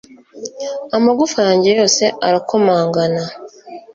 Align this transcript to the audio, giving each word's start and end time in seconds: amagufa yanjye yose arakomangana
amagufa 0.97 1.39
yanjye 1.47 1.69
yose 1.77 2.03
arakomangana 2.27 3.23